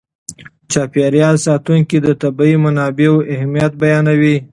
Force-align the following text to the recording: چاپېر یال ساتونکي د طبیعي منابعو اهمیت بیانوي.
چاپېر 0.71 1.13
یال 1.21 1.35
ساتونکي 1.45 1.97
د 2.01 2.07
طبیعي 2.21 2.55
منابعو 2.63 3.15
اهمیت 3.33 3.73
بیانوي. 3.81 4.35